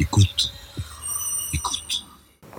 [0.00, 0.50] Écoute.
[1.52, 2.06] Écoute.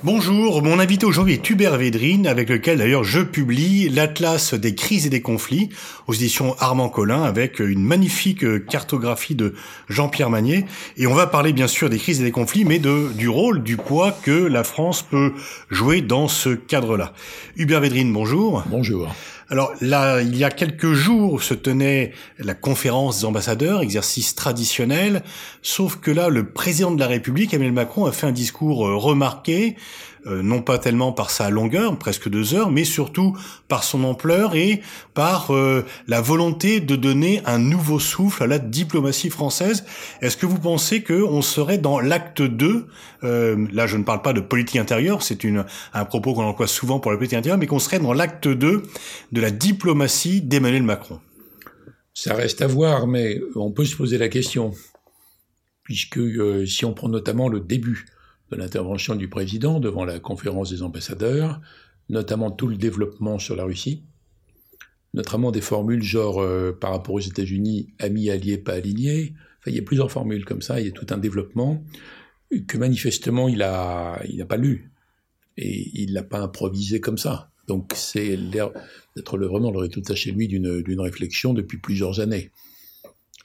[0.04, 5.08] Bonjour, mon invité aujourd'hui est Hubert Védrine, avec lequel d'ailleurs je publie l'Atlas des crises
[5.08, 5.70] et des conflits
[6.06, 9.56] aux éditions Armand Collin, avec une magnifique cartographie de
[9.90, 10.66] Jean-Pierre Magnier.
[10.98, 13.64] Et on va parler bien sûr des crises et des conflits, mais de, du rôle,
[13.64, 15.34] du poids que la France peut
[15.72, 17.12] jouer dans ce cadre-là.
[17.58, 18.64] Hubert Védrine, bonjour.
[18.70, 19.16] Bonjour.
[19.52, 25.24] Alors là, il y a quelques jours se tenait la conférence des ambassadeurs, exercice traditionnel,
[25.62, 28.96] sauf que là, le président de la République, Emmanuel Macron, a fait un discours euh,
[28.96, 29.76] remarqué,
[30.28, 33.36] euh, non pas tellement par sa longueur, presque deux heures, mais surtout
[33.68, 34.82] par son ampleur et
[35.16, 39.84] par euh, la volonté de donner un nouveau souffle à la diplomatie française.
[40.22, 42.88] Est-ce que vous pensez qu'on serait dans l'acte 2
[43.24, 46.68] euh, Là, je ne parle pas de politique intérieure, c'est une un propos qu'on emploie
[46.68, 48.84] souvent pour la politique intérieure, mais qu'on serait dans l'acte 2
[49.32, 51.20] de la diplomatie d'Emmanuel Macron?
[52.14, 54.72] Ça reste à voir, mais on peut se poser la question,
[55.82, 56.20] puisque
[56.68, 58.06] si on prend notamment le début
[58.52, 61.62] de l'intervention du président devant la conférence des ambassadeurs,
[62.10, 64.04] notamment tout le développement sur la Russie,
[65.14, 69.34] notamment des formules genre euh, par rapport aux États-Unis, amis, alliés, pas alignés.
[69.60, 71.84] Enfin, il y a plusieurs formules comme ça, il y a tout un développement
[72.68, 74.92] que manifestement il n'a il a pas lu
[75.58, 77.50] et il l'a pas improvisé comme ça.
[77.68, 78.72] Donc c'est l'air
[79.16, 82.52] d'être le, vraiment le résultat chez lui d'une réflexion depuis plusieurs années.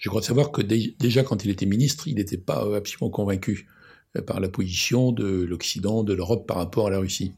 [0.01, 3.69] Je crois savoir que déjà quand il était ministre, il n'était pas absolument convaincu
[4.22, 7.33] par la position de l'Occident, de l'Europe par rapport à la Russie.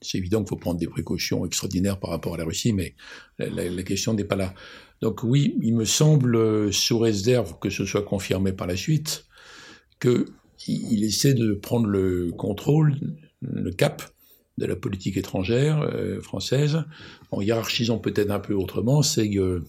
[0.00, 2.94] C'est évident qu'il faut prendre des précautions extraordinaires par rapport à la Russie, mais
[3.38, 4.54] la, question n'est pas là.
[5.00, 9.26] Donc oui, il me semble, sous réserve que ce soit confirmé par la suite,
[10.00, 12.96] qu'il essaie de prendre le contrôle,
[13.40, 14.02] le cap
[14.58, 16.84] de la politique étrangère euh, française,
[17.30, 19.62] en hiérarchisant peut-être un peu autrement, c'est que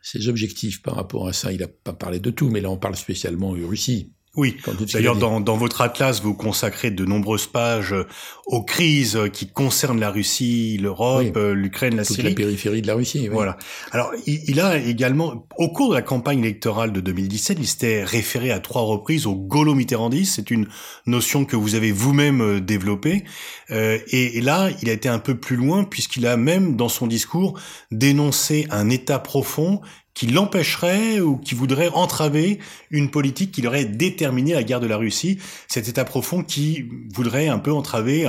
[0.00, 2.76] ses objectifs par rapport à ça, il n'a pas parlé de tout, mais là on
[2.76, 4.12] parle spécialement de Russie.
[4.36, 4.56] Oui,
[4.92, 8.06] d'ailleurs dans, dans, votre atlas, vous consacrez de nombreuses pages euh,
[8.46, 12.30] aux crises qui concernent la Russie, l'Europe, euh, l'Ukraine, la Toute Syrie.
[12.30, 13.20] la périphérie de la Russie.
[13.22, 13.28] Oui.
[13.32, 13.56] Voilà.
[13.92, 18.50] Alors il, a également, au cours de la campagne électorale de 2017, il s'était référé
[18.50, 20.32] à trois reprises au gaulo-mitterrandisme.
[20.34, 20.68] C'est une
[21.06, 23.24] notion que vous avez vous-même euh, développée.
[23.70, 26.88] Euh, et, et, là, il a été un peu plus loin puisqu'il a même, dans
[26.88, 27.58] son discours,
[27.90, 29.80] dénoncé un État profond
[30.14, 32.60] qui l'empêcherait ou qui voudrait entraver
[32.90, 35.38] une politique qui aurait déterminé la guerre de la Russie,
[35.68, 38.24] cet État profond qui voudrait un peu entraver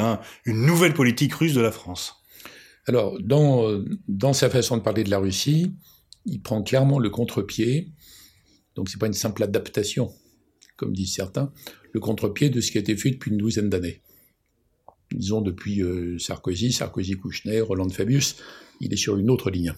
[0.46, 2.16] une nouvelle politique russe de la France.
[2.88, 5.74] Alors, dans, dans sa façon de parler de la Russie,
[6.26, 7.92] il prend clairement le contre-pied,
[8.76, 10.12] donc c'est pas une simple adaptation,
[10.76, 11.52] comme disent certains,
[11.94, 14.02] le contre-pied de ce qui a été fait depuis une douzaine d'années.
[15.12, 18.38] Disons depuis euh, Sarkozy, Sarkozy-Kouchner, Hollande-Fabius,
[18.82, 19.74] il est sur une autre ligne.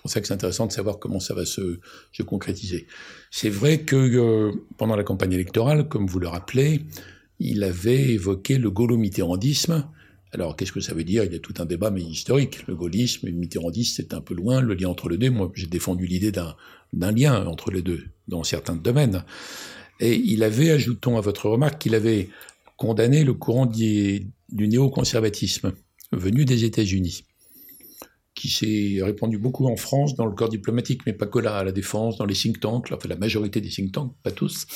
[0.00, 1.78] C'est pour ça que c'est intéressant de savoir comment ça va se,
[2.10, 2.86] se concrétiser.
[3.30, 6.86] C'est vrai que euh, pendant la campagne électorale, comme vous le rappelez,
[7.38, 9.86] il avait évoqué le gaulo-mitterrandisme.
[10.32, 11.24] Alors, qu'est-ce que ça veut dire?
[11.24, 12.66] Il y a tout un débat, mais historique.
[12.66, 15.28] Le gaullisme et le mitterrandisme, c'est un peu loin, le lien entre les deux.
[15.28, 16.56] Moi, j'ai défendu l'idée d'un,
[16.94, 19.22] lien entre les deux, dans certains domaines.
[20.00, 22.30] Et il avait, ajoutons à votre remarque, qu'il avait
[22.78, 25.74] condamné le courant du néoconservatisme
[26.10, 27.24] venu des États-Unis
[28.40, 31.64] qui s'est répandu beaucoup en France dans le corps diplomatique, mais pas que là, à
[31.64, 34.66] la défense, dans les think tanks, enfin la majorité des think tanks, pas tous,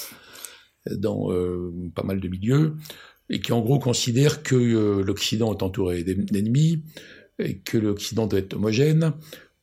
[0.91, 2.75] dans euh, pas mal de milieux,
[3.31, 6.85] et qui en gros considère que euh, l'Occident est entouré d'ennemis,
[7.39, 9.15] et que l'Occident doit être homogène,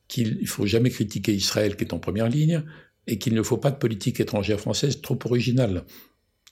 [0.08, 2.64] qu'il ne faut jamais critiquer Israël qui est en première ligne,
[3.06, 5.84] et qu'il ne faut pas de politique étrangère française trop originale,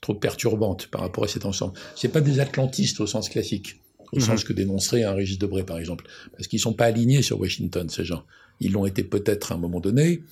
[0.01, 1.77] trop perturbante par rapport à cet ensemble.
[1.97, 3.81] C'est pas des atlantistes au sens classique
[4.13, 4.23] au mhm.
[4.23, 6.07] sens que dénoncerait un Régis Debray, par exemple.
[6.33, 8.25] Parce qu'ils sont pas alignés sur Washington, ces gens.
[8.61, 10.23] Ils l'ont été peut-être à un moment donné,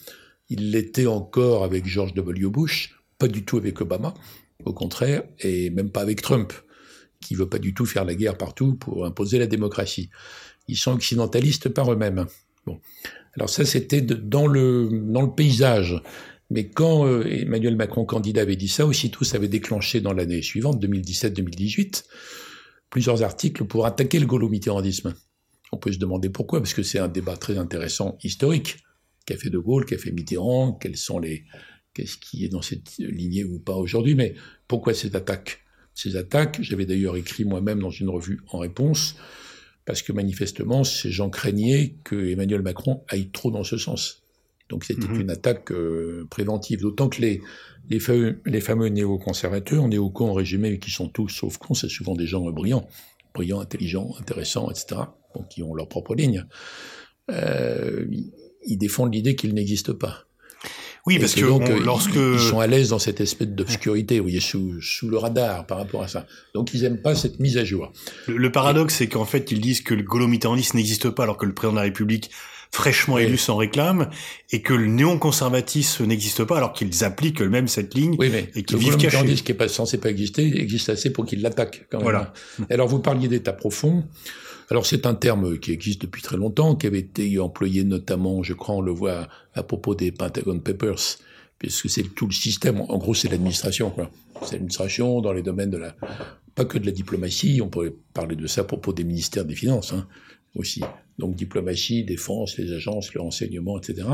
[0.51, 2.49] ils l'étaient encore avec George W.
[2.49, 4.15] Bush, pas du tout avec Obama,
[4.65, 6.53] au contraire, et même pas avec Trump,
[7.21, 10.11] qui veut pas du tout faire la guerre partout pour imposer la démocratie.
[10.69, 12.27] Ils sont occidentalistes par eux-mêmes.
[12.67, 12.81] Bon.
[13.35, 16.03] Alors ça, c'était dans le, dans le paysage.
[16.51, 20.43] Mais quand euh, Emmanuel Macron, candidat, avait dit ça, aussitôt ça avait déclenché dans l'année
[20.43, 22.05] suivante, 2017-2018,
[22.91, 25.15] plusieurs articles pour attaquer le gaulo-mitterrandisme.
[25.73, 28.79] On peut se demander pourquoi, parce que c'est un débat très intéressant historique.
[29.27, 31.45] Qu'a fait De Gaulle, qu'a fait Mitterrand, quels sont les,
[31.93, 34.35] qu'est-ce qui est dans cette lignée ou pas aujourd'hui, mais
[34.67, 35.61] pourquoi cette attaque?
[35.95, 39.17] Ces attaques, j'avais d'ailleurs écrit moi-même dans une revue en réponse,
[39.85, 44.23] parce que manifestement, ces gens craignaient que Emmanuel Macron aille trop dans ce sens.
[44.69, 45.21] Donc c'était mhm.
[45.23, 47.41] une attaque euh, préventive, d'autant que les,
[47.89, 52.27] les fameux, les fameux néoconservateurs, néocons régimés, qui sont tous sauf cons, c'est souvent des
[52.27, 52.87] gens brillants,
[53.35, 55.03] brillants, intelligents, intéressants, etc.,
[55.35, 56.47] donc qui ont leur propre ligne.
[57.31, 58.07] Euh,
[58.67, 60.25] ils défendent l'idée qu'il n'existe pas.
[61.07, 64.19] Oui, parce que, donc, on- ils- lorsque ils, sont à l'aise dans cette espèce d'obscurité,
[64.19, 66.27] vous voyez, sous, sous le radar par rapport à ça.
[66.53, 67.93] Donc ils aiment pas cette mise à jour.
[68.27, 71.47] le, le paradoxe, c'est qu'en fait, ils disent que le gaulomitterrandisme n'existe pas, alors que
[71.47, 72.31] le président de la République
[72.73, 73.23] fraîchement Oui.
[73.23, 74.11] élu s'en réclame,
[74.51, 78.17] et que le néoconservatisme n'existe pas, alors qu'ils appliquent eux-mêmes cette ligne.
[78.19, 79.17] Oui, mais Et qu'ils le vivent cachés.
[79.17, 81.87] candidiste qui est pas censé pas exister, existe assez pour qu'ils l'attaquent.
[81.91, 82.05] quand même.
[82.05, 82.33] Voilà.
[82.71, 84.05] Alors vous parliez d'état profond.
[84.71, 88.53] Alors c'est un terme qui existe depuis très longtemps, qui avait été employé notamment, je
[88.53, 91.17] crois, on le voit à propos des Pentagon Papers,
[91.59, 92.81] puisque c'est tout le système.
[92.83, 94.11] En gros, c'est l'administration, quoi.
[94.43, 95.97] C'est l'administration dans les domaines de la,
[96.55, 97.61] pas que de la diplomatie.
[97.63, 100.07] On pourrait parler de ça à propos des ministères des Finances, hein,
[100.55, 100.83] aussi.
[101.19, 104.09] Donc diplomatie, défense, les agences, le renseignement, etc.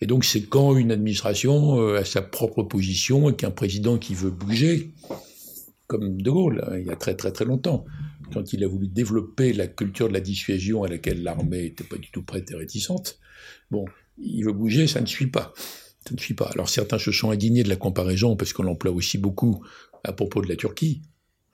[0.00, 4.14] Et donc c'est quand une administration euh, a sa propre position et qu'un président qui
[4.14, 4.92] veut bouger,
[5.86, 7.84] comme De Gaulle, hein, il y a très très très longtemps,
[8.32, 11.98] quand il a voulu développer la culture de la dissuasion à laquelle l'armée n'était pas
[11.98, 13.18] du tout prête et réticente,
[13.70, 13.84] bon,
[14.18, 15.52] il veut bouger, ça ne suit pas.
[16.08, 16.50] Ça ne suit pas.
[16.54, 19.64] Alors certains se sont indignés de la comparaison parce qu'on l'emploie aussi beaucoup
[20.02, 21.02] à propos de la Turquie.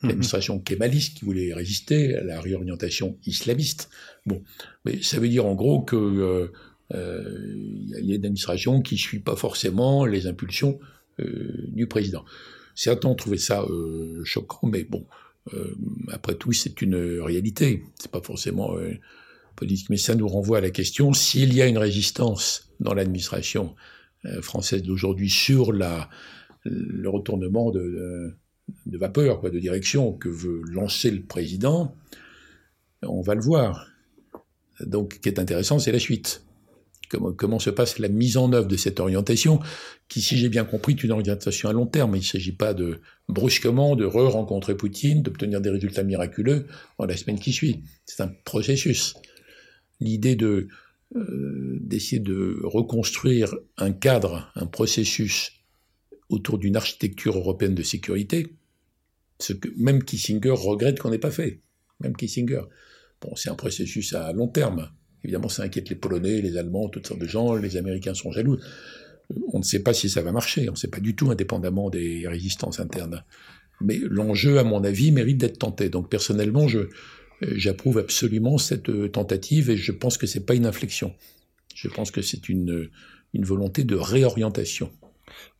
[0.02, 3.90] L'administration kémaliste qui voulait résister à la réorientation islamiste.
[4.26, 4.42] Bon,
[4.84, 6.52] mais ça veut dire en gros que euh,
[6.94, 7.54] euh,
[7.88, 10.78] y a- une administration qui suit pas forcément les impulsions
[11.20, 12.24] euh, du président.
[12.74, 15.04] Certains ont trouvé ça euh, choquant, mais bon,
[16.12, 17.82] après tout, c'est une réalité.
[17.98, 18.76] C'est pas forcément
[19.56, 23.74] politique, mais ça nous renvoie à la question s'il y a une résistance dans l'administration
[24.42, 26.10] française d'aujourd'hui sur la,
[26.64, 28.36] le retournement de,
[28.86, 31.94] de vapeur, quoi, de direction que veut lancer le président,
[33.02, 33.88] on va le voir.
[34.80, 36.44] Donc, ce qui est intéressant, c'est la suite.
[37.10, 39.60] Comment, se passe la mise en œuvre de cette orientation,
[40.08, 42.14] qui, si j'ai bien compris, est une orientation à long terme.
[42.16, 43.00] Il ne s'agit pas de
[43.30, 46.66] brusquement de re-rencontrer Poutine, d'obtenir des résultats miraculeux
[46.98, 47.82] dans la semaine qui suit.
[48.04, 49.14] C'est un processus.
[50.00, 50.68] L'idée de
[51.16, 55.52] euh, d'essayer de reconstruire un cadre, un processus
[56.28, 58.57] autour d'une architecture européenne de sécurité,
[59.40, 61.60] ce même Kissinger regrette qu'on n'ait pas fait.
[62.00, 62.62] Même Kissinger.
[63.20, 64.90] Bon, c'est un processus à long terme.
[65.24, 67.54] Évidemment, ça inquiète les Polonais, les Allemands, toutes sortes de gens.
[67.56, 68.58] Les Américains sont jaloux.
[69.52, 70.68] On ne sait pas si ça va marcher.
[70.68, 73.24] On ne sait pas du tout, indépendamment des résistances internes.
[73.80, 75.88] Mais l'enjeu, à mon avis, mérite d'être tenté.
[75.88, 76.66] Donc, personnellement,
[77.40, 81.14] j'approuve absolument cette euh, tentative et je pense que c'est pas une inflexion.
[81.74, 82.88] Je pense que c'est une,
[83.34, 84.90] une volonté de réorientation.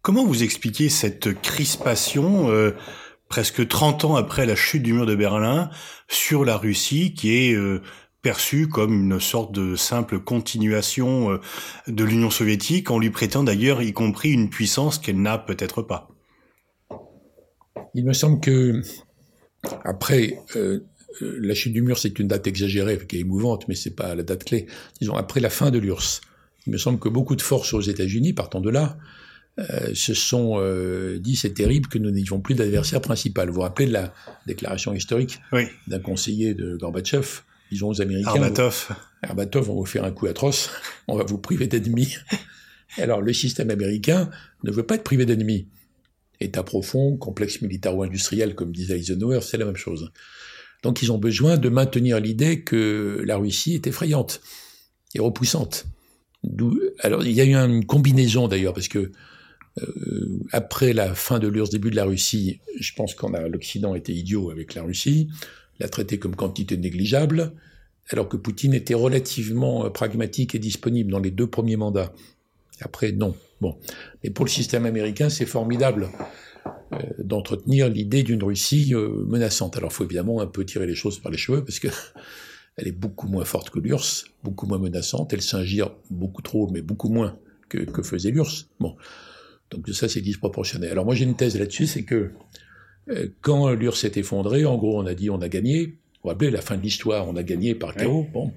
[0.02, 2.72] Comment vous expliquez cette crispation euh,
[3.28, 5.70] presque 30 ans après la chute du mur de Berlin
[6.08, 7.82] sur la Russie qui est euh,
[8.22, 11.40] perçue comme une sorte de simple continuation euh,
[11.86, 16.08] de l'Union soviétique en lui prêtant d'ailleurs y compris une puissance qu'elle n'a peut-être pas
[17.94, 18.82] Il me semble que
[19.84, 20.86] après euh,
[21.20, 24.22] la chute du mur, c'est une date exagérée, qui est émouvante, mais c'est pas la
[24.22, 24.66] date clé.
[25.00, 26.20] Disons après la fin de l'URSS,
[26.66, 28.98] il me semble que beaucoup de forces aux États-Unis, partant de là,
[29.58, 33.49] euh, se sont euh, dit c'est terrible que nous n'ayons plus d'adversaire principal.
[33.49, 34.14] Vous vous rappelez de la
[34.46, 35.64] déclaration historique Oui.
[35.88, 37.40] d'un conseiller de Gorbatchev,
[37.72, 38.31] disons aux Américains.
[38.31, 38.90] Arbatov.
[39.22, 40.70] Arbatov, on va vous faire un coup atroce,
[41.08, 42.14] on va vous priver d'ennemis.
[42.99, 44.31] Alors le système américain
[44.62, 45.66] ne veut pas être privé d'ennemis.
[46.40, 50.12] État profond, complexe militaro-industriel, comme disait Eisenhower, c'est la même chose.
[50.84, 54.40] Donc ils ont besoin de maintenir l'idée que la Russie est effrayante
[55.16, 55.87] et repoussante.
[57.00, 59.12] Alors il y a eu une combinaison d'ailleurs, parce que euh,
[60.52, 64.12] après la fin de l'URSS, début de la Russie, je pense qu'on a l'Occident était
[64.12, 65.28] idiot avec la Russie,
[65.80, 67.52] l'a traité comme quantité négligeable,
[68.11, 72.12] alors que Poutine était relativement euh, pragmatique et disponible dans les deux premiers mandats.
[72.80, 73.35] Après, non.
[73.61, 73.76] Bon.
[74.23, 76.08] Mais pour le système américain, c'est formidable
[76.92, 79.76] euh, d'entretenir l'idée d'une Russie euh, menaçante.
[79.76, 81.88] Alors, il faut évidemment un peu tirer les choses par les cheveux, parce que
[82.76, 86.80] elle est beaucoup moins forte que l'URSS, beaucoup moins menaçante, elle s'ingire beaucoup trop, mais
[86.80, 87.37] beaucoup moins
[87.68, 88.68] que, que faisait l'URSS.
[88.80, 88.97] Bon.
[89.70, 90.88] Donc ça, c'est disproportionné.
[90.88, 92.30] Alors moi, j'ai une thèse là-dessus, c'est que
[93.10, 95.87] euh, quand l'URSS s'est effondrée, en gros, on a dit on a gagné.
[95.87, 98.26] Vous vous rappelez, la fin de l'histoire, on a gagné par chaos.
[98.32, 98.52] Bon.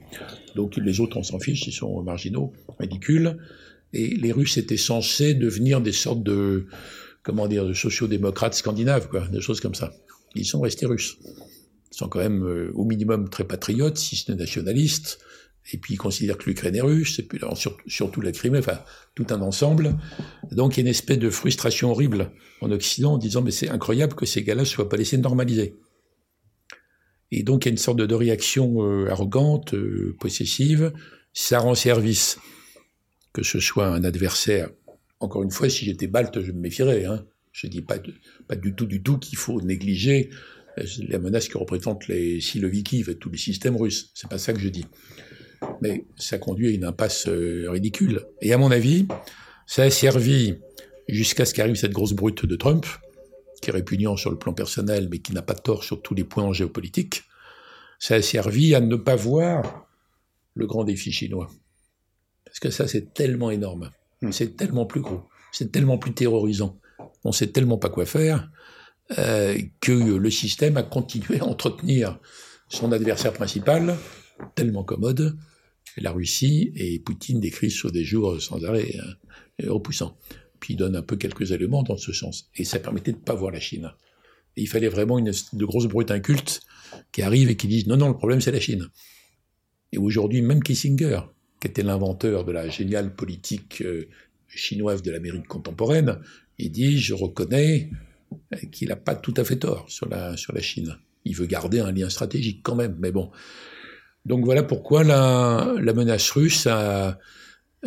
[0.56, 3.38] Donc les autres, on s'en fiche, ils sont marginaux, ridicules.
[3.94, 6.66] Et les Russes étaient censés devenir des sortes de,
[7.24, 9.94] comment dire, de sociodémocrates scandinaves, quoi, des choses comme ça.
[10.34, 11.18] Ils sont restés russes.
[11.92, 15.20] Ils sont quand même euh, au minimum très patriotes, si ce n'est nationalistes.
[15.74, 18.60] Et puis ils considèrent que l'Ukraine est russe, et puis alors, sur, surtout la Crimée,
[18.60, 18.80] enfin
[19.16, 19.98] tout un ensemble.
[20.52, 23.70] Donc il y a une espèce de frustration horrible en Occident en disant mais c'est
[23.70, 25.76] incroyable que ces gars-là ne soient pas laissés normaliser.
[27.32, 30.92] Et donc il y a une sorte de, réaction euh, arrogante, euh, possessive.
[31.34, 32.38] Ça rend service
[33.34, 34.70] que ce soit un adversaire.
[35.20, 37.06] Encore une fois, si j'étais balte, je me méfierais.
[37.06, 37.26] Hein.
[37.54, 38.00] Je dis pas,
[38.48, 40.30] pas du tout, du tout qu'il faut négliger
[40.78, 44.12] euh, la menace que représentent les Siloviki, tous les systèmes russes.
[44.14, 44.86] C'est pas ça que je dis.
[45.82, 48.26] Mais ça conduit à une impasse euh, ridicule.
[48.42, 49.08] Et à mon avis,
[49.66, 50.58] Ça a servi
[51.08, 52.86] jusqu'à ce qu'arrive cette grosse brute de Trump,
[53.62, 56.24] qui est répugnant sur le plan personnel, mais qui n'a pas tort sur tous les
[56.24, 57.24] points en géopolitique.
[58.00, 59.88] Ça a servi à ne pas voir
[60.56, 61.50] le grand défi chinois.
[62.44, 63.92] Parce que ça, c'est tellement énorme.
[64.22, 64.32] Hmm.
[64.32, 65.30] C'est tellement plus gros.
[65.52, 66.80] C'est tellement plus terrorisant.
[67.24, 68.50] On sait tellement pas quoi faire
[69.18, 72.20] euh, que le système a continué à entretenir
[72.68, 73.98] son adversaire principal,
[74.56, 75.38] tellement commode,
[75.98, 78.96] la Russie, et Poutine décrit sur des jours sans arrêt
[79.64, 80.18] euh, repoussants.
[80.60, 82.50] Puis il donne un peu quelques éléments dans ce sens.
[82.56, 83.92] Et ça permettait de ne pas voir la Chine.
[84.56, 86.62] il fallait vraiment une de grosse brute inculte
[87.12, 88.88] qui arrive et qui disent non, non, le problème c'est la Chine.
[89.92, 91.22] Et aujourd'hui, même Kissinger,
[91.60, 94.08] qui était l'inventeur de la géniale politique euh,
[94.48, 96.20] chinoise de l'Amérique contemporaine,
[96.58, 97.90] il dit je reconnais
[98.72, 100.98] qu'il n'a pas tout à fait tort sur la, sur la Chine.
[101.26, 103.32] Il veut garder un lien stratégique quand même, mais bon.
[104.26, 107.18] Donc voilà pourquoi la, la menace russe a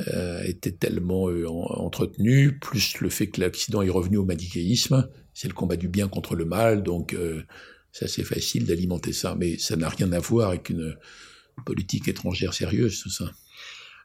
[0.08, 5.46] euh, été tellement euh, entretenue, plus le fait que l'Occident est revenu au manichéisme, c'est
[5.46, 7.44] le combat du bien contre le mal, donc euh,
[7.92, 10.96] c'est assez facile d'alimenter ça, mais ça n'a rien à voir avec une
[11.64, 13.30] politique étrangère sérieuse, tout ça.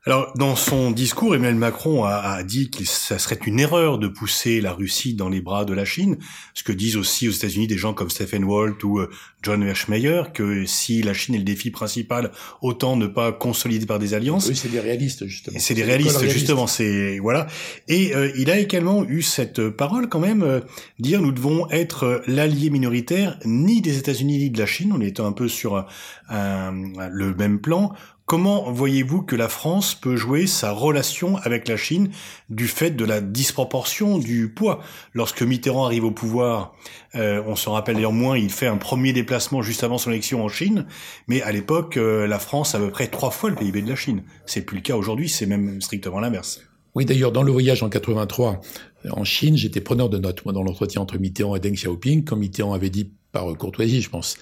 [0.06, 4.08] Alors, dans son discours, Emmanuel Macron a, a dit que ça serait une erreur de
[4.08, 6.18] pousser la Russie dans les bras de la Chine,
[6.54, 9.10] ce que disent aussi aux États-Unis des gens comme Stephen Walt ou euh,
[9.44, 14.00] John Werschmeyer, que si la Chine est le défi principal, autant ne pas consolider par
[14.00, 14.48] des alliances.
[14.48, 15.60] Oui, c'est des réalistes justement.
[15.60, 16.66] C'est des réalistes justement.
[16.66, 17.48] C'est voilà.
[17.90, 20.62] Et euh, il a également eu cette parole quand même euh,
[21.00, 24.94] dire nous devons être l'allié minoritaire ni des États-Unis ni de la Chine.
[24.96, 25.86] On est un peu sur
[26.30, 27.94] le même plan
[28.30, 32.12] Comment voyez-vous que la France peut jouer sa relation avec la Chine
[32.52, 34.82] du fait de la disproportion du poids?
[35.16, 36.76] Lorsque Mitterrand arrive au pouvoir,
[37.16, 40.46] euh, on se rappelle d'ailleurs moins, il fait un premier déplacement juste avant son élection
[40.46, 40.86] en Chine,
[41.28, 43.90] mais à l'époque, euh, la France a à peu près trois fois le PIB de
[43.90, 44.22] la Chine.
[44.46, 46.62] C'est plus le cas aujourd'hui, c'est même strictement l'inverse.
[46.94, 48.62] Oui, d'ailleurs, dans le voyage en 83
[49.10, 52.42] en Chine, j'étais preneur de notes, moi, dans l'entretien entre Mitterrand et Deng Xiaoping, comme
[52.42, 54.38] Mitterrand avait dit par courtoisie, je pense.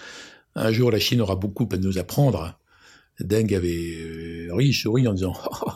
[0.55, 2.59] Un jour, la Chine aura beaucoup à nous apprendre
[3.19, 5.33] Deng avait euh, ri, souri en disant
[5.65, 5.71] oh,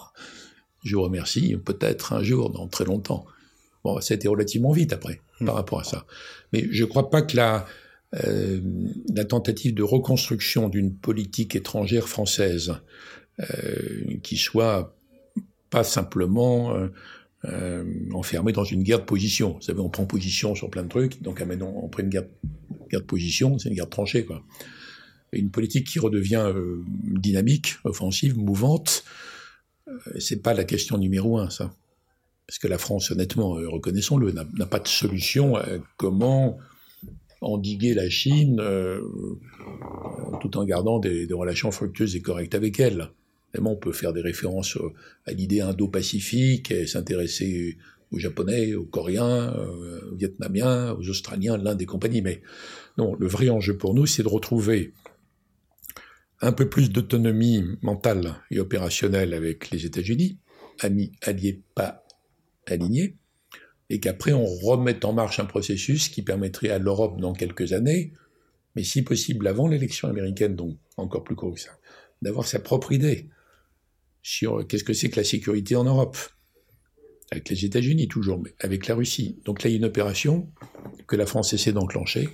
[0.84, 3.26] Je vous remercie, peut-être un jour, dans très longtemps.
[3.84, 5.46] Bon, ça a été relativement vite après, hmm.
[5.46, 6.06] par rapport à ça.
[6.54, 7.66] Mais je ne crois pas que la,
[8.26, 8.60] euh,
[9.14, 12.76] la tentative de reconstruction d'une politique étrangère française
[13.40, 14.98] euh, qui soit
[15.70, 16.76] pas simplement
[17.46, 17.84] euh,
[18.14, 19.54] enfermée dans une guerre de position.
[19.54, 22.28] Vous savez, on prend position sur plein de trucs, donc maintenant on prend une guerre,
[22.90, 24.44] guerre de position, c'est une guerre tranchée, quoi
[25.32, 29.04] une politique qui redevient euh, dynamique, offensive, mouvante,
[29.88, 31.74] euh, c'est pas la question numéro un, ça.
[32.48, 35.66] Parce que la France, honnêtement, euh, reconnaissons-le, n'a pas de solution à
[35.98, 36.58] comment
[37.40, 38.62] endiguer la Chine
[40.42, 43.10] tout en gardant des, relations fructueuses et correctes avec elle.
[43.50, 44.78] Évidemment, on peut faire des références
[45.26, 47.78] à l'idée indo-pacifique et s'intéresser
[48.12, 49.56] aux Japonais, aux Coréens,
[50.12, 52.22] aux Vietnamiens, aux Australiens, l'Inde et compagnie.
[52.22, 52.44] Mais
[53.00, 54.94] non, le vrai enjeu pour nous, c'est de retrouver
[56.42, 60.40] un peu plus d'autonomie mentale et opérationnelle avec les États-Unis,
[60.80, 62.04] amis, alliés, pas
[62.68, 63.18] alignés,
[63.90, 68.14] et qu'après on remette en marche un processus qui permettrait à l'Europe dans quelques années,
[68.76, 71.78] mais si possible avant l'élection américaine, donc encore plus court que ça,
[72.22, 73.30] d'avoir sa propre idée
[74.24, 76.18] sur qu'est-ce que c'est que la sécurité en Europe,
[77.32, 79.40] avec les États-Unis toujours, mais avec la Russie.
[79.46, 80.50] Donc là, il y a une opération
[81.08, 82.30] que la France essaie d'enclencher,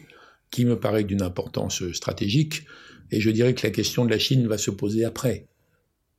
[0.51, 2.63] qui me paraît d'une importance stratégique,
[3.11, 5.47] et je dirais que la question de la Chine va se poser après.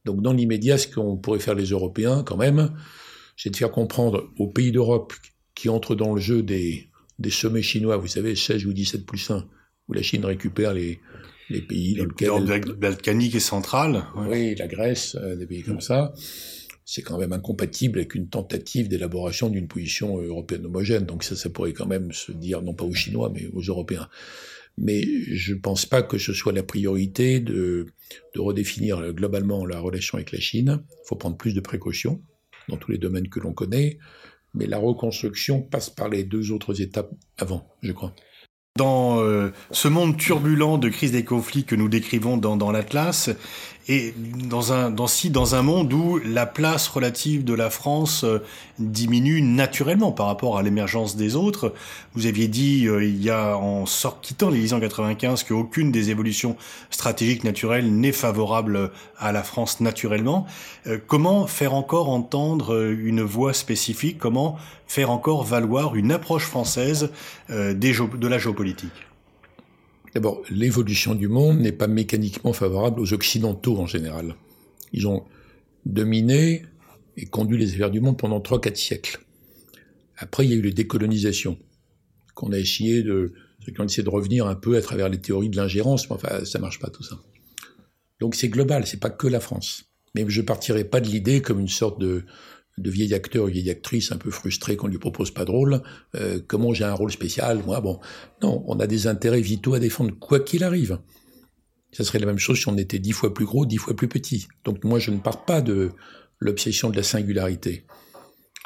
[0.05, 2.75] Donc dans l'immédiat, ce qu'on pourrait faire les Européens quand même,
[3.37, 5.13] c'est de faire comprendre aux pays d'Europe
[5.55, 9.31] qui entrent dans le jeu des, des sommets chinois, vous savez, 16 ou 17 plus
[9.31, 9.47] 1,
[9.89, 11.01] où la Chine récupère les,
[11.51, 12.75] les pays dans lesquels...
[12.75, 14.05] balkanique et centrale.
[14.17, 16.13] Oui, la Grèce, euh, des pays comme ça.
[16.91, 21.05] C'est quand même incompatible avec une tentative d'élaboration d'une position européenne homogène.
[21.05, 24.09] Donc ça, ça pourrait quand même se dire, non pas aux Chinois, mais aux Européens.
[24.79, 27.89] Mais je ne pense pas que ce soit la priorité de,
[28.35, 30.83] redéfinir globalement la relation avec la Chine.
[30.91, 32.23] Il faut prendre plus de précautions
[32.71, 33.99] dans tous les domaines que l'on connaît.
[34.55, 38.15] Mais la reconstruction passe par les deux autres étapes avant, je crois.
[38.77, 43.29] Dans euh, ce monde turbulent de crise des conflits que nous décrivons dans l'Atlas,
[43.89, 48.43] et dans un, monde où la place relative de la France euh,
[48.79, 51.73] diminue naturellement par rapport à l'émergence des autres,
[52.15, 56.11] vous aviez dit euh, il y a en sort, quittant l'Élysée en 95 qu'aucune des
[56.11, 56.57] évolutions
[56.91, 60.47] stratégiques naturelles n'est favorable à la France naturellement.
[60.87, 64.19] Euh, comment faire encore entendre une voix spécifique?
[64.19, 67.11] Comment faire encore valoir une approche française
[67.49, 68.93] de la géopolitique?
[70.19, 74.35] D'abord, l'évolution du monde n'est pas mécaniquement favorable aux Occidentaux en général.
[74.93, 75.23] Ils ont
[75.87, 76.65] dominé
[77.17, 79.21] et conduit les affaires du monde pendant 3-4 siècles.
[80.17, 81.57] Après, il y a eu les décolonisations,
[82.35, 83.33] qu'on a essayé de,
[83.85, 86.81] essaie de revenir un peu à travers les théories de l'ingérence, mais enfin, ça marche
[86.81, 87.17] pas tout ça.
[88.19, 89.85] Donc c'est global, c'est pas que la France.
[90.17, 92.25] Mais je partirai pas de l'idée comme une sorte de,
[92.79, 95.83] de vieil acteur ou vieille actrice un peu frustré qu'on lui propose pas de rôle.
[96.15, 98.01] Euh, comment j'ai un rôle spécial Moi, bon,
[98.43, 100.99] non, on a des intérêts vitaux à défendre quoi qu'il arrive.
[101.93, 104.09] Ça serait la même chose si on était dix fois plus gros, dix fois plus
[104.09, 104.47] petit.
[104.65, 105.91] Donc moi, je ne pars pas de
[106.39, 107.85] l'obsession de la singularité.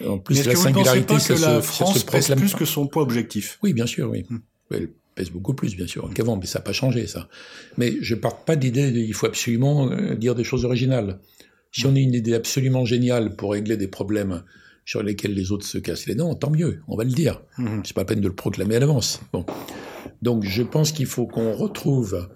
[0.04, 3.02] En plus, Mais la que singularité, pas que la France pèse plus que son poids
[3.02, 3.58] objectif?
[3.62, 4.24] Oui, bien sûr, oui.
[4.28, 4.38] Hmm.
[4.70, 7.28] Elle pèse beaucoup plus, bien sûr, qu'avant, mais ça n'a pas changé, ça.
[7.76, 11.20] Mais je pars pas d'idée qu'il faut absolument euh, dire des choses originales.
[11.72, 14.42] Si on a une idée absolument géniale pour régler des problèmes
[14.84, 17.42] sur lesquels les autres se cassent les dents, tant mieux, on va le dire.
[17.58, 17.82] Mhm.
[17.84, 19.20] C'est pas la peine de le proclamer à l'avance.
[19.32, 19.46] Bon.
[20.20, 22.28] Donc je pense qu'il faut qu'on retrouve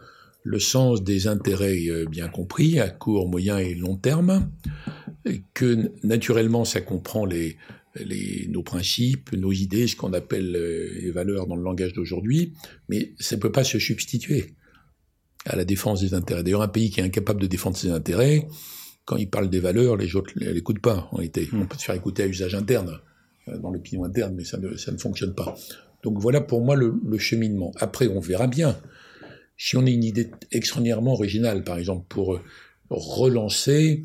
[0.43, 4.49] le sens des intérêts euh, bien compris à court, moyen et long terme,
[5.25, 7.57] et que naturellement ça comprend les,
[7.97, 12.53] les, nos principes, nos idées, ce qu'on appelle euh, les valeurs dans le langage d'aujourd'hui,
[12.89, 14.55] mais ça ne peut pas se substituer
[15.45, 16.43] à la défense des intérêts.
[16.43, 18.47] D'ailleurs, un pays qui est incapable de défendre ses intérêts,
[19.07, 21.49] quand il parle des valeurs, les autres ne l'écoutent pas, en réalité.
[21.55, 22.99] On peut se faire écouter à usage interne,
[23.49, 25.57] euh, dans l'opinion interne, mais ça ne, ça ne fonctionne pas.
[26.03, 27.73] Donc voilà pour moi le, le, cheminement.
[27.77, 28.79] Après, on verra bien.
[29.57, 32.41] Si on a une idée extraordinairement originale, par exemple, pour euh,
[32.91, 34.03] relancer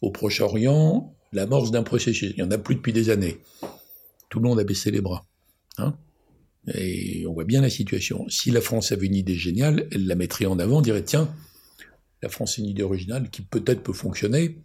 [0.00, 3.38] au Proche-Orient l'amorce d'un processus, il n'y en a plus depuis des années.
[4.30, 5.26] Tout le monde a baissé les bras.
[5.78, 5.94] Hein
[6.72, 8.26] et on voit bien la situation.
[8.28, 11.34] Si la France avait une idée géniale, elle la mettrait en avant, dirait tiens,
[12.24, 14.62] la France est une idée originale qui peut-être peut fonctionner.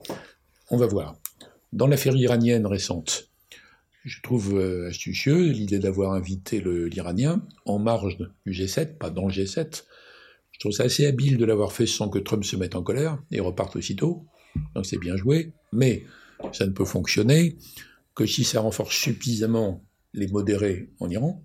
[0.70, 1.18] On va voir.
[1.74, 3.30] Dans l'affaire iranienne récente,
[4.06, 9.34] je trouve euh, astucieux l'idée d'avoir invité l'Iranien en marge du G7, pas dans le
[9.34, 9.84] G7.
[10.52, 13.22] Je trouve ça assez habile de l'avoir fait sans que Trump se mette en colère
[13.30, 14.26] et reparte aussitôt.
[14.74, 16.06] Donc c'est bien joué, mais
[16.54, 17.58] ça ne peut fonctionner
[18.16, 21.44] que si ça renforce suffisamment les modérés en Iran,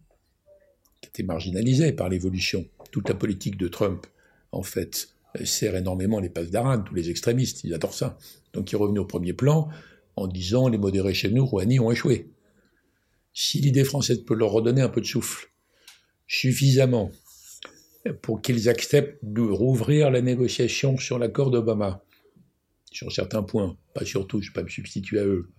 [1.00, 2.64] qui étaient marginalisés par l'évolution.
[2.92, 4.06] Toute la politique de Trump,
[4.52, 8.18] en fait, sert énormément les passes d'Arad, tous les extrémistes, ils adorent ça.
[8.52, 9.68] Donc ils revenaient au premier plan
[10.16, 12.30] en disant les modérés chez nous, Rouhani, ont échoué.
[13.32, 15.50] Si l'idée française peut leur redonner un peu de souffle,
[16.28, 17.10] suffisamment
[18.22, 22.04] pour qu'ils acceptent de rouvrir la négociation sur l'accord d'Obama,
[22.92, 25.50] sur certains points, pas sur tout, je ne vais pas me substituer à eux.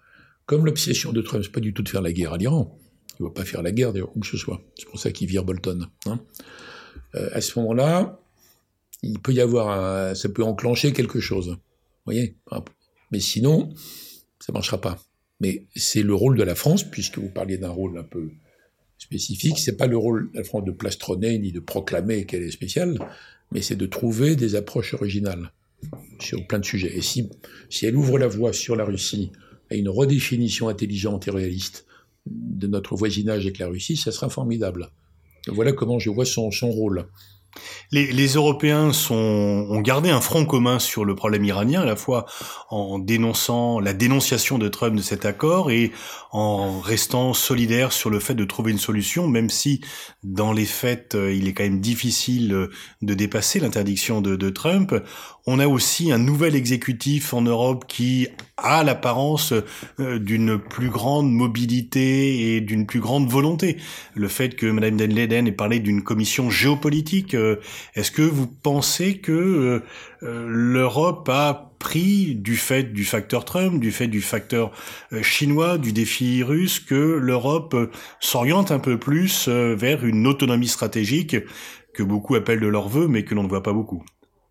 [0.46, 2.78] Comme l'obsession de Trump, c'est pas du tout de faire la guerre à l'Iran.
[3.20, 4.62] Il ne va pas faire la guerre d'ailleurs, où que ce soit.
[4.78, 5.88] C'est pour ça qu'il vire Bolton.
[6.06, 6.20] Hein.
[7.16, 8.22] Euh, à ce moment-là,
[9.06, 11.50] il peut y avoir un, ça peut enclencher quelque chose.
[11.50, 12.38] Vous voyez?
[13.12, 13.74] Mais sinon,
[14.40, 15.00] ça marchera pas.
[15.40, 18.32] Mais c'est le rôle de la France, puisque vous parliez d'un rôle un peu
[18.98, 19.60] spécifique.
[19.60, 22.98] C'est pas le rôle de la France de plastronner ni de proclamer qu'elle est spéciale,
[23.52, 25.52] mais c'est de trouver des approches originales
[26.20, 26.98] sur plein de sujets.
[26.98, 27.30] Et si,
[27.70, 29.32] si elle ouvre la voie sur la Russie
[29.70, 31.86] à une redéfinition intelligente et réaliste
[32.26, 34.90] de notre voisinage avec la Russie, ça sera formidable.
[35.48, 37.08] Voilà comment je vois son, son rôle.
[37.92, 41.96] Les, les, Européens sont, ont gardé un front commun sur le problème iranien, à la
[41.96, 42.26] fois
[42.70, 45.92] en dénonçant la dénonciation de Trump de cet accord et
[46.32, 49.82] en restant solidaires sur le fait de trouver une solution, même si
[50.24, 54.50] dans les faits, euh, il est quand même difficile euh, de dépasser l'interdiction de, de
[54.50, 54.94] Trump.
[55.48, 58.28] On a aussi un nouvel exécutif en Europe qui
[58.58, 59.54] a l'apparence
[60.00, 63.78] euh, d'une plus grande mobilité et d'une plus grande volonté.
[64.16, 67.58] Le fait que Mme Den Leyden ait parlé d'une commission géopolitique, euh,
[67.94, 69.84] est-ce que vous pensez que
[70.24, 74.72] euh, l'Europe a pris du fait du facteur Trump, du fait du facteur
[75.22, 77.76] chinois, du défi russe, que l'Europe
[78.20, 81.36] s'oriente un peu plus vers une autonomie stratégique
[81.94, 84.04] que beaucoup appellent de leur vœu, mais que l'on ne voit pas beaucoup?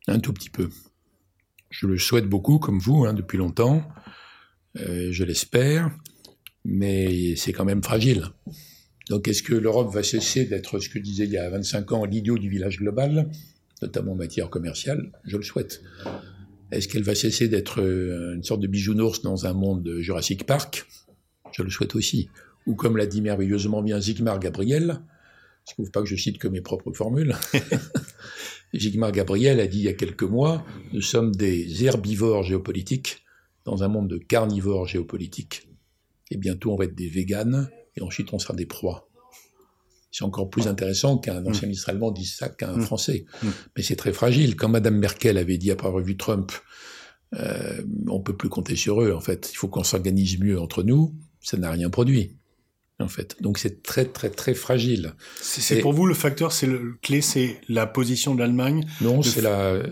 [0.06, 0.68] Un tout petit peu.
[1.70, 3.82] Je le souhaite beaucoup, comme vous, hein, depuis longtemps.
[4.78, 5.90] Euh, je l'espère.
[6.64, 8.26] Mais c'est quand même fragile.
[9.10, 11.92] Donc est-ce que l'Europe va cesser d'être ce que je disais il y a 25
[11.92, 13.30] ans, l'idiot du village global,
[13.82, 15.12] notamment en matière commerciale?
[15.24, 15.82] Je le souhaite.
[16.70, 20.86] Est-ce qu'elle va cesser d'être euh, une sorte de bijounours dans un monde Jurassic Park?
[21.52, 22.28] Je le souhaite aussi.
[22.66, 25.00] Ou comme l'a dit merveilleusement bien Zygmar Gabriel,
[25.66, 27.34] je ne trouve pas que je cite que mes propres formules,
[28.74, 33.22] Jigmar Gabriel a dit il y a quelques mois, nous sommes des herbivores géopolitiques
[33.64, 35.68] dans un monde de carnivores géopolitiques.
[36.30, 39.08] Et bientôt on va être des véganes, et ensuite on sera des proies.
[40.10, 41.46] C'est encore plus intéressant qu'un mm.
[41.48, 42.82] ancien ministre allemand dise ça qu'un mm.
[42.82, 43.24] Français.
[43.42, 43.48] Mm.
[43.76, 44.54] Mais c'est très fragile.
[44.54, 46.52] Quand Madame Merkel avait dit après avoir vu Trump,
[47.34, 49.50] euh, on peut plus compter sur eux, en fait.
[49.52, 51.16] Il faut qu'on s'organise mieux entre nous.
[51.40, 52.36] Ça n'a rien produit
[53.00, 53.36] en fait.
[53.40, 55.14] Donc c'est très très très fragile.
[55.40, 58.86] C'est pour vous le facteur, c'est le clé, c'est la position de l'Allemagne.
[59.00, 59.82] Non, c'est la,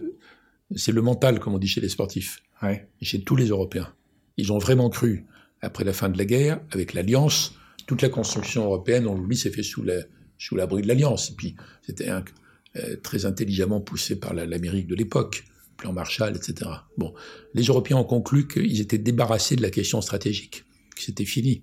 [0.77, 2.89] c'est le mental, comme on dit chez les sportifs, ouais.
[3.01, 3.93] et chez tous les Européens.
[4.37, 5.27] Ils ont vraiment cru
[5.61, 7.55] après la fin de la guerre, avec l'Alliance.
[7.87, 10.03] Toute la construction européenne, on l'oublie, s'est fait sous la,
[10.39, 11.31] sous l'abri de l'Alliance.
[11.31, 15.45] Et puis, c'était euh, très intelligemment poussé par l'Amérique de l'époque,
[15.77, 16.71] plan Marshall, etc.
[16.97, 17.13] Bon,
[17.55, 20.65] les Européens ont conclu qu'ils étaient débarrassés de la question stratégique,
[20.97, 21.63] que c'était fini.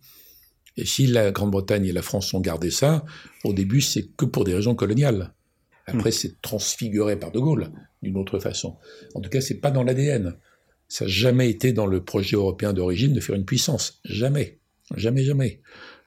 [0.79, 3.05] Et si la Grande-Bretagne et la France ont gardé ça,
[3.43, 5.33] au début, c'est que pour des raisons coloniales.
[5.85, 6.13] Après, hmm.
[6.13, 8.77] c'est transfiguré par De Gaulle d'une autre façon.
[9.13, 10.35] En tout cas, c'est pas dans l'ADN.
[10.87, 13.99] Ça n'a jamais été dans le projet européen d'origine de faire une puissance.
[14.05, 14.59] Jamais.
[14.95, 15.61] Jamais, jamais.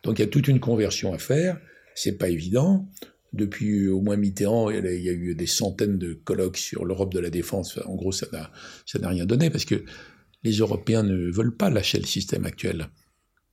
[0.05, 1.61] Donc il y a toute une conversion à faire.
[1.95, 2.89] C'est pas évident.
[3.35, 7.21] Depuis au moins Mitterrand, il y a eu des centaines de colloques sur l'Europe de
[7.21, 7.79] la défense.
[7.85, 8.51] En gros, ça n'a,
[8.87, 9.85] ça n'a rien donné parce que
[10.43, 12.89] les Européens ne veulent pas lâcher le système actuel.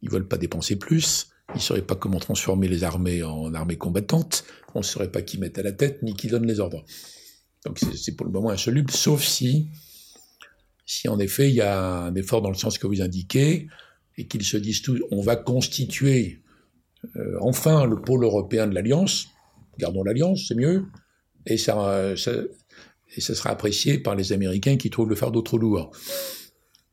[0.02, 1.30] Ils veulent pas dépenser plus.
[1.50, 4.44] Ils ne sauraient pas comment transformer les armées en armées combattantes.
[4.76, 6.86] On ne saurait pas qui mettre à la tête ni qui donne les ordres.
[7.66, 9.68] Donc c'est pour le moment insoluble, sauf si,
[10.86, 13.68] si en effet il y a un effort dans le sens que vous indiquez
[14.18, 16.42] et qu'ils se disent tous, on va constituer
[17.18, 19.28] euh, enfin le pôle européen de l'alliance.
[19.78, 20.86] Gardons l'alliance, c'est mieux.
[21.46, 22.32] Et ça, ça,
[23.16, 25.92] et ça sera apprécié par les Américains qui trouvent le fardeau trop lourd.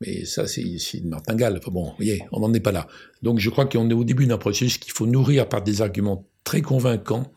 [0.00, 1.56] Mais ça, c'est une martingale.
[1.58, 2.86] Enfin bon, vous voyez, on n'en est pas là.
[3.22, 6.28] Donc je crois qu'on est au début d'un processus qu'il faut nourrir par des arguments
[6.44, 7.32] très convaincants,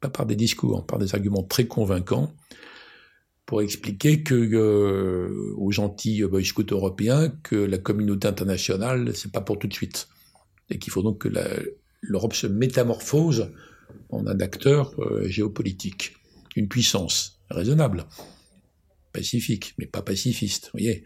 [0.00, 2.32] pas par des discours, par des arguments très convaincants,
[3.44, 9.40] pour expliquer que euh, aux gentils boy scouts européens que la communauté internationale, c'est pas
[9.40, 10.08] pour tout de suite.
[10.70, 11.28] Et qu'il faut donc que
[12.00, 13.50] l'Europe se métamorphose
[14.10, 16.14] en un acteur euh, géopolitique,
[16.56, 18.06] une puissance raisonnable,
[19.12, 21.04] pacifique, mais pas pacifiste, vous voyez.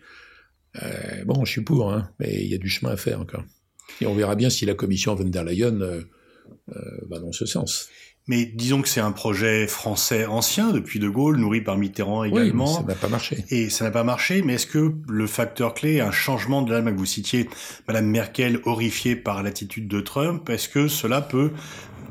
[0.83, 3.45] Euh, bon, je suis pour, hein, mais il y a du chemin à faire encore.
[4.01, 6.03] Et on verra bien si la commission von der Leyen euh,
[6.75, 7.89] euh, va dans ce sens.
[8.27, 12.67] Mais disons que c'est un projet français ancien, depuis De Gaulle, nourri par Mitterrand également.
[12.67, 13.45] Oui, ça n'a pas marché.
[13.49, 16.95] Et ça n'a pas marché, mais est-ce que le facteur clé, un changement de l'Allemagne,
[16.95, 17.49] vous citiez
[17.89, 21.53] Madame Merkel horrifiée par l'attitude de Trump, est-ce que cela peut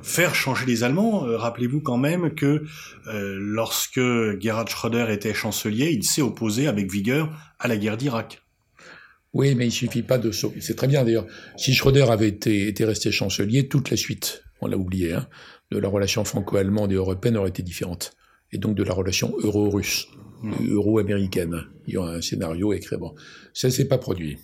[0.01, 1.19] faire changer les Allemands?
[1.19, 2.65] Rappelez-vous quand même que
[3.05, 4.01] lorsque
[4.39, 8.41] Gerhard Schröder était chancelier, il s'est opposé avec vigueur à la guerre d'Irak.
[9.33, 10.61] Oui, mais il suffit pas de sauver.
[10.61, 11.27] C'est très bien d'ailleurs.
[11.57, 15.27] Si Schröder avait été, été resté chancelier, toute la suite, on l'a oublié, hein,
[15.71, 18.13] de la relation franco-allemande et européenne aurait été différente.
[18.51, 20.07] Et donc de la relation euro-russe,
[20.41, 20.69] mmh.
[20.69, 21.63] euro-américaine.
[21.87, 22.97] Il y a un scénario écrit.
[22.97, 23.13] Bon,
[23.53, 24.37] ça s'est pas produit.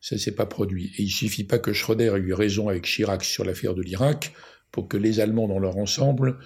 [0.00, 0.92] Ça s'est pas produit.
[0.98, 4.32] Et il suffit pas que Schröder ait eu raison avec Chirac sur l'affaire de l'Irak
[4.72, 6.38] pour que les Allemands dans leur ensemble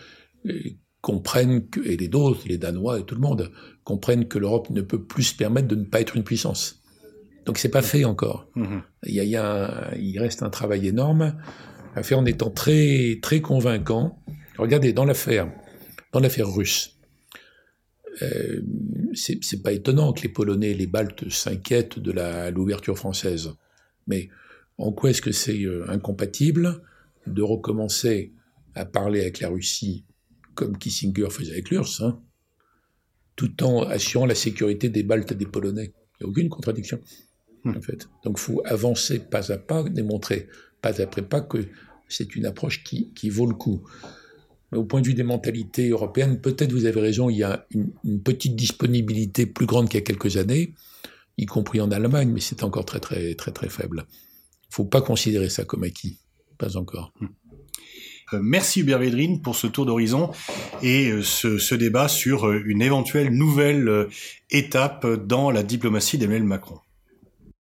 [0.47, 0.53] euh,
[1.01, 3.51] comprennent que, et les d'autres, les Danois et tout le monde,
[3.85, 6.80] comprennent que l'Europe ne peut plus se permettre de ne pas être une puissance.
[7.47, 8.49] Donc c'est pas fait encore.
[8.55, 8.83] Mhm.
[9.05, 11.37] Il, y a, il, reste un travail énorme
[11.95, 14.23] à faire en étant très très convaincant.
[14.59, 15.51] Regardez dans l'affaire,
[16.13, 17.01] dans l'affaire russe,
[18.23, 18.61] euh,
[19.15, 22.13] c'est pas étonnant que les Polonais et les Baltes s'inquiètent de
[22.51, 23.51] l'ouverture française.
[24.07, 24.29] Mais
[24.79, 26.83] en quoi est-ce que c'est euh, incompatible
[27.27, 28.33] de recommencer
[28.75, 30.05] à parler avec la Russie
[30.55, 32.21] comme Kissinger faisait avec l'URSS, hein,
[33.37, 35.93] tout en assurant la sécurité des Baltes et des Polonais?
[36.21, 37.01] Il n'y a aucune contradiction.
[37.65, 37.77] Hmm.
[37.77, 38.09] en fait.
[38.25, 40.49] Donc, faut avancer pas à pas, démontrer
[40.81, 41.59] pas après pas que
[42.09, 43.83] c'est une approche qui, qui, vaut le coup.
[44.73, 47.67] Mais au point de vue des mentalités européennes, peut-être vous avez raison, il y a
[47.71, 50.75] une, une petite disponibilité plus grande qu'il y a quelques années,
[51.37, 54.07] y compris en Allemagne, mais c'est encore très très très très faible.
[54.71, 56.19] Faut pas considérer ça comme acquis,
[56.59, 57.13] pas encore.
[57.21, 57.27] Hmm.
[58.33, 60.31] Euh, merci Hubert Védrine pour ce tour d'horizon
[60.83, 64.07] et euh, ce, ce, débat sur euh, une éventuelle nouvelle
[64.51, 66.79] étape dans la diplomatie d'Emmanuel Macron.